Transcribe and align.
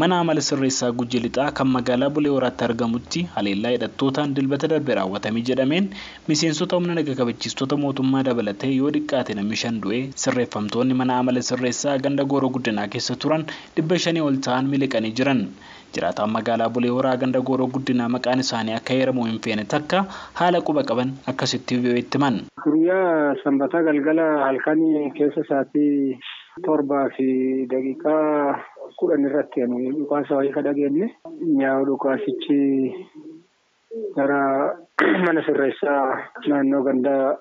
Mana 0.00 0.18
amala 0.20 0.40
sirreessaa 0.46 0.90
Gujii 0.92 1.20
Lixaa 1.24 1.52
kan 1.58 1.68
magaalaa 1.74 2.10
Bulee 2.16 2.32
Horaatti 2.32 2.64
argamutti 2.66 3.20
haleellaa 3.36 3.70
hidhattootaan 3.74 4.34
dilbata 4.38 4.68
darbe 4.72 4.94
raawwatamee 4.98 5.42
jedhameen 5.50 5.86
miseensota 6.28 6.76
humna 6.76 6.96
naga 6.98 7.14
kabachiistota 7.20 7.78
mootummaa 7.84 8.22
dabalatee 8.28 8.72
yoo 8.74 8.90
xiqqaate 8.96 9.36
namni 9.38 9.56
shan 9.62 9.80
du'ee 9.86 10.02
sirreeffamtoonni 10.24 10.98
mana 11.00 11.16
amala 11.22 11.42
sirreessaa 11.48 11.96
ganda 12.08 12.28
gooroo 12.34 12.52
guddinaa 12.58 12.86
keessa 12.96 13.16
turan 13.24 13.46
dhibba 13.78 13.98
shanii 14.06 14.26
ol 14.28 14.36
ta'an 14.48 14.68
miliqanii 14.74 15.14
jiran. 15.22 15.42
Jiraataan 15.96 16.30
magaalaa 16.36 16.68
Bulee 16.76 16.92
Horaa 16.98 17.16
ganda 17.24 17.40
gooroo 17.50 17.70
guddinaa 17.78 18.12
maqaan 18.18 18.44
isaanii 18.46 18.76
akka 18.80 18.98
heeramu 19.00 19.24
hin 19.30 19.40
feene 19.48 19.64
takka 19.76 20.04
haala 20.42 20.60
quba 20.70 20.84
qaban 20.92 21.16
akkasitti 21.34 21.80
itti 22.04 22.18
himan. 22.18 22.36
Guyyaa 22.68 23.34
sanbataa 23.44 23.82
galgala 23.88 24.28
halkanii 24.46 25.10
keessa 25.20 25.40
isaatii 25.48 26.18
torbaa 26.64 27.08
fi 27.16 27.28
daqiiqaa 27.70 28.56
kudhan 28.98 29.26
irratti 29.28 29.66
dhukaasa 29.96 30.36
wayii 30.38 30.54
ka 30.56 30.64
dhageenye 30.66 31.06
nyaa'u 31.60 31.84
dhukaasichi 31.88 32.60
gara 34.16 34.40
mana 35.24 35.44
sirreessaa 35.46 36.04
naannoo 36.48 36.82
gandaa 36.86 37.36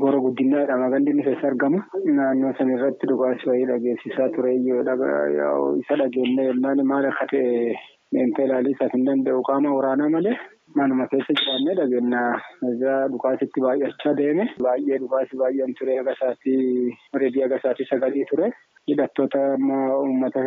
gooroo 0.00 0.22
guddinaa 0.26 0.62
jedhama 0.62 0.90
gandi 0.92 1.10
inni 1.14 1.26
keessa 1.26 1.50
argamu 1.50 1.82
naannoo 2.18 2.52
san 2.58 2.70
irratti 2.76 3.10
dhukaasi 3.10 3.50
wayii 3.50 3.68
dhageessisaa 3.70 4.28
ture 4.36 4.54
isa 4.60 6.00
dhageenye 6.02 6.48
yennaan 6.50 6.84
maal 6.92 7.10
akka 7.10 7.26
ta'e 7.32 7.74
meentee 8.12 8.46
ilaalii 8.48 8.76
isaaf 8.76 8.94
hin 8.98 9.06
danda'u 9.10 9.42
qaama 9.50 9.74
waraanaa 9.78 10.14
malee 10.14 10.36
manuma 10.78 11.06
keessa 11.12 11.34
jiraannee 11.40 11.74
dhageenya 11.80 12.22
irraa 12.70 13.08
dhukaasitti 13.14 13.64
baay'achaa 13.66 14.14
deeme. 14.20 14.46
Baay'ee 14.66 14.98
dhukaasi 15.04 15.36
baay'een 15.42 15.74
ture 15.80 15.98
agasaatii 16.02 16.96
reedii 17.22 17.44
agasaatii 17.48 17.86
sagalii 17.92 18.24
ture. 18.30 18.50
Hidhattoota 18.90 19.40
amma 19.54 19.78
uummata 20.02 20.44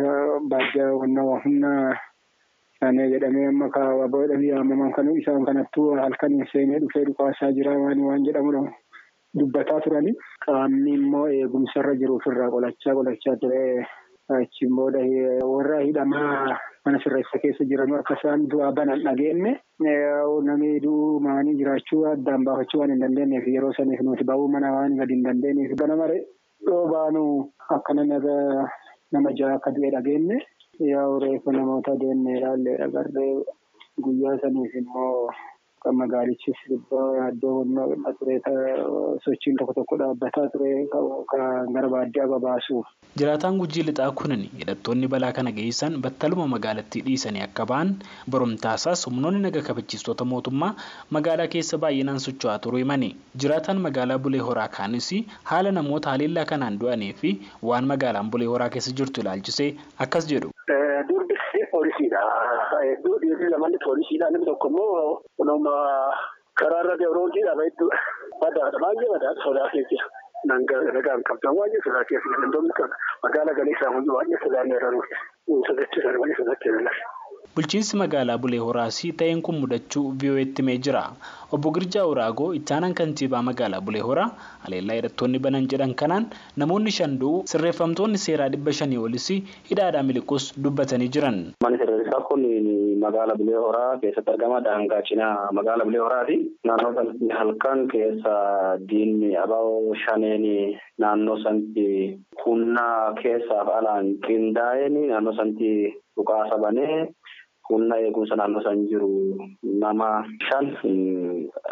baadiyyaa 0.54 0.92
wanna 1.02 1.26
humna 1.44 1.72
isaanii 2.76 3.10
jedhamee 3.14 3.46
amma 3.54 3.68
kaawwaboo 3.78 4.22
jedhamee 4.26 4.48
yaamaman 4.54 4.92
kan 4.98 5.10
isaan 5.20 5.44
kanattuu 5.50 5.88
halkaniin 6.04 6.48
seenee 6.52 6.80
dhufee 6.84 7.04
dhukaasaa 7.10 7.52
jira 7.58 7.76
waan 7.84 8.24
jedhamudha 8.28 8.62
dubbataa 9.40 9.80
turani 9.84 10.14
qaamni 10.46 10.94
immoo 11.00 11.26
eegumsarra 11.36 11.94
jiru 12.00 12.16
ofirraa 12.20 12.50
qolachaa 12.54 12.94
qolachaa 12.98 13.36
ture 13.44 13.60
achiin 14.40 14.74
booda 14.78 15.00
warra 15.52 15.80
hidhamaa 15.86 16.58
mana 16.86 16.98
sirreessa 17.04 17.38
keessa 17.42 17.64
jiran 17.72 17.94
akka 17.98 18.14
isaan 18.20 18.46
du'aa 18.52 18.72
banan 18.78 19.02
dhageenye 19.06 19.52
namni 20.48 20.70
du'uu 20.84 21.20
maanii 21.26 21.54
jiraachuu 21.60 22.02
addaan 22.12 22.44
baafachuu 22.48 22.80
waan 22.80 22.90
hin 22.94 23.00
dandeenyeef 23.04 23.46
yeroo 23.54 23.72
saniif 23.78 24.00
nuti 24.08 24.24
ba'uu 24.30 24.48
mana 24.54 24.72
waan 24.76 24.96
gadi 25.00 25.14
hin 25.18 25.24
dandeenyeef 25.28 25.76
ganama 25.82 26.08
dhoo 26.66 26.82
baanu 26.94 27.22
akkana 27.76 28.04
naga 28.10 28.36
nama 29.12 29.32
ja'a 29.40 29.54
akka 29.60 29.74
du'e 29.78 29.90
dhageenye 29.96 30.40
yaa 30.90 31.06
reefa 31.26 31.52
namoota 31.58 31.96
deemnee 32.02 32.36
ilaallee 32.40 32.76
agarree 32.88 33.32
guyyaa 34.04 34.36
saniif 34.44 34.74
immoo 34.82 35.30
kan 35.84 35.94
magaalichis 36.02 36.60
iddoo 36.76 37.64
ture 38.18 38.36
sochiin 39.24 39.56
tokko 39.58 39.74
tokko 39.78 39.96
dhaabbataa 40.02 40.48
ture 40.52 40.86
kan 41.32 41.72
gara 41.74 41.88
baadiyyaa 41.88 42.28
babaasuuf. 42.34 42.86
Jiraataan 43.18 43.58
Gujii 43.58 43.82
Lixaa 43.88 44.10
kunin 44.10 44.44
hidhattoonni 44.58 45.08
balaa 45.08 45.32
kana 45.32 45.52
geessan 45.52 45.98
battaluma 46.04 46.46
magaalattii 46.54 47.02
dhiisanii 47.08 47.42
akka 47.46 47.66
ba'an 47.72 47.90
boromtaasaas 48.30 49.06
humnoonni 49.06 49.40
naga 49.46 49.62
kabachiistota 49.68 50.24
mootummaa 50.24 50.72
magaalaa 51.10 51.46
keessa 51.56 51.78
baay'inaan 51.78 52.20
socho'aa 52.26 52.58
turuu 52.58 52.78
himani. 52.84 53.10
Jiraataan 53.36 53.80
magaalaa 53.88 54.18
Bulee 54.18 54.40
Horaa 54.48 54.68
kaanis 54.78 55.10
haala 55.44 55.72
namoota 55.72 56.10
haleellaa 56.10 56.44
kanaan 56.54 56.78
du'anii 56.80 57.12
fi 57.20 57.34
waan 57.62 57.86
magaalaan 57.92 58.30
Bulee 58.30 58.46
Horaa 58.54 58.68
keessa 58.76 58.92
jirtu 59.02 59.20
ilaalchisee 59.20 59.74
akkas 59.98 60.26
jedhu. 60.32 60.50
Durbi 61.98 62.08
poolisiidha. 62.08 63.20
Dhiirri 63.22 63.50
lamaan 63.50 63.72
poolisiidha. 63.84 64.30
Namni 64.30 64.46
tokko 64.46 64.68
immoo 64.68 65.22
nama 65.44 65.72
karaarra 66.60 66.96
deemuudhaan 66.98 67.62
hedduu 67.64 67.90
badaadha. 68.40 68.78
Baay'ee 68.84 69.10
badaadha 69.14 69.42
sodaa 69.44 69.68
keessa. 69.72 70.04
Nagaan 70.44 71.22
qabdan 71.30 71.56
baay'ee 71.60 71.82
sodaa 71.84 72.04
keessa. 72.04 72.28
Wantoonni 72.42 72.72
magaalaa 73.22 73.54
galeessaa 73.60 73.92
hundi 73.96 74.10
baay'ee 74.16 74.40
sodaan 74.44 74.72
eeran 74.72 75.00
sodaachisan 75.68 76.18
baay'ee 76.22 76.36
sodaachisan. 76.40 76.88
Bulchiinsi 77.56 77.96
magaalaa 78.00 78.38
Bulee 78.38 78.58
Horaas 78.64 79.02
ta'een 79.18 79.42
kun 79.42 79.58
mudachuu 79.60 80.14
VOA'tti 80.22 80.62
himee 80.62 80.78
jira. 80.78 81.02
Obbo 81.52 81.70
Girjaa 81.76 82.06
Uraagoo 82.08 82.54
ittaanaan 82.58 82.94
kantiibaa 82.98 83.42
magaalaa 83.48 83.80
Bulee 83.86 84.00
Horaa 84.08 84.28
haleellaa 84.64 84.94
hidhattoonni 84.98 85.38
banan 85.46 85.66
jedhan 85.72 85.92
kanaan 86.02 86.26
namoonni 86.62 86.90
shan 86.98 87.18
du'uu 87.22 87.42
sirreeffamtoonni 87.52 88.18
seeraa 88.24 88.48
dhibba 88.54 88.72
shanii 88.78 89.00
olis 89.06 89.26
hidhaadhaa 89.70 90.02
miliquus 90.10 90.46
dubbatanii 90.64 91.08
jiran. 91.16 91.38
Kun 92.28 92.44
magaalaa 93.04 93.36
Bulee 93.36 93.58
Horaa 93.64 93.98
keessatti 94.00 94.30
argama. 94.32 94.60
Daangaa 94.64 95.02
cinaa 95.08 95.52
magaalaa 95.58 95.84
Bulee 95.84 96.00
Horaati. 96.04 96.36
Naannoo 96.64 96.94
sanatti 96.94 97.28
halkan 97.38 97.84
keessa 97.92 98.34
diinni 98.88 99.36
abaaboo 99.44 99.94
shaneen 100.04 100.46
naannoo 101.04 101.36
sanatti 101.44 101.86
humna 102.44 102.86
keessaaf 103.22 103.68
alaan 103.78 104.14
qindaa'een 104.26 104.96
naannoo 105.10 105.36
sanatti 105.40 105.72
dhukaasa 106.16 106.58
banee 106.64 106.96
humna 107.72 107.98
eegumsa 108.06 108.36
naannoo 108.40 108.62
san 108.66 108.84
jiru 108.90 109.10
nama 109.84 110.08
shan 110.48 110.72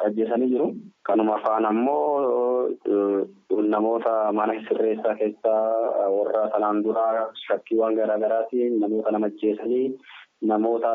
ajjeesanii 0.06 0.50
jiru. 0.54 0.68
Kanuma 1.08 1.36
afaan 1.40 1.64
ammoo 1.64 2.68
namoota 3.74 4.32
mana 4.32 4.54
sirreessaa 4.68 5.14
keessaa 5.20 6.08
warra 6.16 6.48
sanaan 6.54 6.82
dura 6.84 7.04
shakkiiwwan 7.46 7.94
garaa 7.98 8.18
garaatiin 8.24 8.80
namoota 8.80 9.10
nama 9.16 9.26
ajjeesanii 9.30 9.86
namoota 10.50 10.90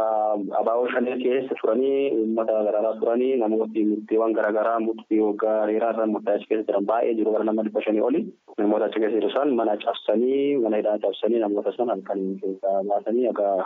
abaaboo 0.59 0.87
shanee 0.93 1.17
keessa 1.23 1.55
turanii 1.61 2.11
uummata 2.19 2.53
garaagaraa 2.67 2.93
turanii 3.01 3.35
namooti 3.41 3.83
murtiiwwan 3.89 4.33
garaagaraa 4.37 4.79
murtii 4.87 5.19
waggaa 5.25 5.57
dheeraa 5.69 5.91
irra 5.93 6.07
murtaa'e 6.13 6.35
achi 6.39 6.47
keessa 6.51 6.67
jiran 6.71 6.87
baay'ee 6.91 7.13
jiru 7.19 7.31
gara 7.35 7.43
nama 7.49 7.63
dhibba 7.67 7.83
shanii 7.87 8.05
oli 8.09 8.21
namoota 8.57 8.85
achi 8.89 8.99
keessa 9.03 9.19
jiru 9.19 9.33
san 9.35 9.53
mana 9.59 9.77
cabsanii 9.85 10.57
mana 10.63 10.77
hidhaa 10.81 10.97
cabsanii 11.05 11.43
namoota 11.45 11.75
san 11.77 11.93
halkan 11.93 12.23
keessaa 12.41 12.83
baasanii 12.89 13.27
egaa 13.33 13.57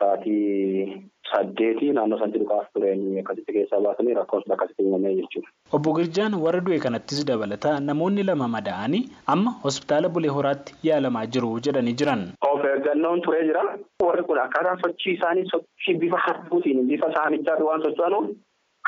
sa'aatii 0.00 1.02
saddeetii 1.30 1.92
naannoo 1.96 2.18
sanatti 2.18 2.38
dhukaas 2.42 2.66
tureen 2.74 3.02
akkasitti 3.22 3.52
keessaa 3.56 3.80
baasanii 3.86 4.14
rakkoon 4.18 4.52
akkasitti 4.56 4.82
uumamee 4.84 5.14
jechuudha. 5.20 5.48
Obbo 5.72 5.92
Girjaan 5.98 6.34
warra 6.44 6.60
du'e 6.66 6.78
kanattis 6.84 7.24
dabalataa 7.30 7.80
namoonni 7.88 8.22
lama 8.30 8.48
madaa'anii 8.56 9.02
amma 9.34 9.50
hospitaala 9.64 10.08
Bulee 10.08 10.32
Horaatti 10.38 10.74
yaalamaa 10.88 11.26
jiru 11.26 11.50
jedhanii 11.68 11.96
jiran. 12.02 12.22
Of 12.50 12.64
eeggannoon 12.72 13.20
turee 13.26 13.44
jira. 13.50 13.62
Warri 14.06 14.22
kun 14.30 14.38
akkaataa 14.46 14.76
sochii 14.84 15.14
isaanii 15.18 15.48
sochii 15.52 15.98
bifa 16.04 16.16
harkuutiin 16.26 16.86
bifa 16.92 17.12
saamichaatti 17.14 17.62
waan 17.70 17.82
socho'anuun 17.88 18.30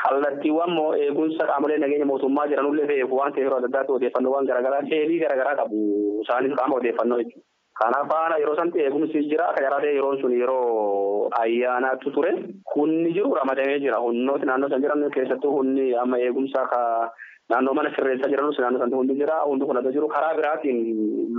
kallattiiwwan 0.03 0.71
moo 0.79 0.89
eegumsa 0.95 1.45
qaamolee 1.51 1.77
nageenya 1.77 2.05
mootummaa 2.11 2.47
jiranullee 2.51 2.87
beeku 2.91 3.15
waan 3.21 3.33
ta'eef 3.33 3.45
yeroo 3.45 3.57
adda 3.59 3.67
addaatti 3.71 3.91
odeeffannoowwan 3.97 4.47
garaagaraa 4.51 4.87
seelii 4.89 5.19
garaagaraa 5.23 5.55
qabu 5.61 5.81
isaanis 6.23 6.55
qaama 6.59 6.75
odeeffannoo 6.81 7.19
jechuudha. 7.21 7.45
Kanaaf 7.81 8.07
faana 8.11 8.37
yeroo 8.41 8.55
sanatti 8.57 8.79
eegumsi 8.85 9.23
jira. 9.29 9.47
Akka 9.49 9.63
jaraatee 9.65 9.93
yeroon 9.95 10.19
sun 10.21 10.33
yeroo 10.39 11.29
ayyaanaatti 11.41 12.11
ture. 12.17 12.31
Hunni 12.75 13.13
jiru 13.15 13.33
ramadamee 13.39 13.79
jira. 13.85 13.97
Hunnooti 14.05 14.45
naannoo 14.49 14.69
san 14.69 14.81
jiran 14.85 15.05
keessattuu 15.15 15.53
hunni 15.57 15.87
amma 16.03 16.19
eegumsaa 16.25 16.65
ka 16.73 16.81
naannoo 17.49 17.73
mana 17.79 17.93
sirreessaa 17.95 18.29
jiranus 18.33 18.59
naannoo 18.59 18.81
sanatti 18.83 18.99
hundi 19.01 19.17
jira. 19.21 19.39
Hundi 19.49 19.65
kun 19.65 19.81
adda 19.81 19.95
jiru 19.97 20.07
karaa 20.13 20.35
biraatiin 20.39 20.79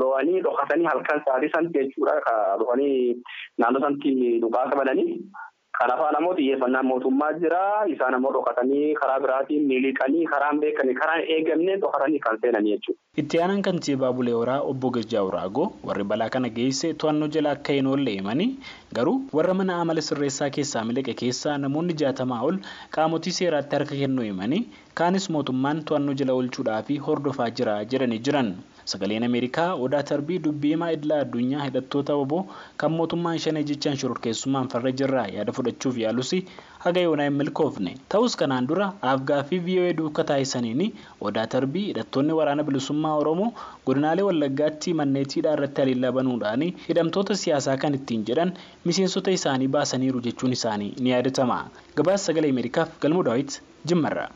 lo'anii 0.02 0.42
dhokatanii 0.48 0.90
halkan 0.92 1.22
sa'aatii 1.26 1.52
sanatti 1.54 1.78
jechuudha. 1.78 2.18
Ka 2.26 2.34
dhufanii 2.58 3.22
naannoo 3.58 3.84
sanatti 3.86 4.38
dhukaasa 4.46 4.76
bananii. 5.78 5.96
Kanaaf 5.96 6.14
ammoo 6.16 6.34
xiyyeeffannaan 6.36 6.86
mootummaa 6.86 7.32
jira. 7.40 7.86
Isaan 7.88 8.14
ammoo 8.14 8.32
dhokatanii 8.32 8.94
karaa 8.94 9.20
biraatiin 9.20 9.66
miliqanii 9.66 10.24
karaan 10.26 10.60
beekanii 10.60 10.94
karaan 10.94 11.20
eegamnee 11.36 11.76
dhokatanii 11.80 12.18
kan 12.20 12.38
seenanii 12.40 12.72
jechuudha. 12.76 13.00
Itti 13.16 13.38
aanaan 13.40 13.62
kantiibaa 13.62 14.12
Bulee 14.12 14.32
Horaa 14.34 14.60
obbo 14.60 14.90
Girjaa 14.90 15.22
Uraagoo 15.24 15.72
warri 15.84 16.04
balaa 16.04 16.28
kana 16.30 16.48
geesse 16.48 16.94
to'annoo 16.94 17.28
jala 17.28 17.50
akka 17.56 17.72
hin 17.72 17.86
oolle 17.86 18.10
himanii 18.10 18.56
garuu 18.98 19.14
warra 19.38 19.54
mana 19.60 19.76
amala 19.82 20.02
sirreessaa 20.08 20.50
keessaa 20.56 20.84
miliqe 20.90 21.14
keessaa 21.22 21.56
namoonni 21.64 21.94
jaatamaa 22.02 22.40
ol 22.48 22.56
qaamotii 22.96 23.34
seeraatti 23.38 23.76
harka 23.78 24.00
kennuu 24.02 24.26
himanii 24.30 24.62
kaanis 25.00 25.28
mootummaan 25.36 25.84
to'annoo 25.90 26.14
jala 26.22 26.36
oolchuudhaa 26.38 26.82
fi 26.90 26.98
hordofaa 27.06 27.50
jira 27.60 27.76
jedhanii 27.94 28.18
jiran. 28.28 28.50
Sagaleen 28.90 29.24
Ameerikaa 29.24 29.68
odaa 29.86 30.02
tarbii 30.10 30.38
dubbii 30.44 30.70
himaa 30.74 30.90
idila 30.96 31.18
addunyaa 31.24 31.64
hidhattoota 31.68 32.14
obbo 32.22 32.38
kan 32.82 32.92
mootummaan 32.98 33.38
shanee 33.44 33.62
jechaan 33.68 33.96
shororkeessummaan 34.02 34.68
farra 34.72 34.92
jirraa 35.00 35.26
yaada 35.36 35.52
fudhachuuf 35.58 35.98
yaalus 36.04 36.32
haga 36.84 37.00
yoonaa 37.06 37.24
hin 37.28 37.36
milkoofne. 37.40 37.92
Ta'us 38.14 38.36
kanaan 38.40 38.66
dura 38.70 38.86
Afgaa 39.12 39.42
fi 39.50 39.58
VOA 39.66 39.92
duukaa 40.00 40.24
taasisaniin 40.30 40.82
odaa 41.30 41.46
tarbii 41.54 41.84
hidhattoonni 41.88 42.36
waraana 42.38 42.64
bilisummaa 42.68 43.14
Oromoo 43.22 43.50
godinaalee 43.86 44.26
Wallaggaatti 44.28 44.94
manneetiidhaa 45.02 45.52
irratti 45.58 45.80
haleellaa 45.84 46.12
banuudhaan 46.18 46.66
hidhamtoota 46.88 47.36
siyaasaa 47.44 47.76
kan 47.86 47.94
ittiin 48.00 48.26
jedhan 48.32 48.54
miseensota 48.84 49.30
isaanii 49.38 49.68
baasaniiru 49.78 50.20
jechuun 50.28 50.52
isaanii 50.58 50.92
ni 51.00 51.10
yaadatama. 51.16 51.60
Gabaasa 51.96 52.24
sagalee 52.32 52.50
Ameerikaaf 52.56 52.98
galmoo 53.06 53.24
daawwit 53.30 53.60
Jimmarraa. 53.86 54.30